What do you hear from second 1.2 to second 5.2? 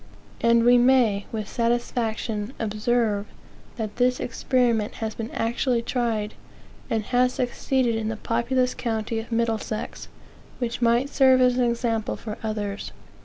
with satisfaction, observe, that this experiment has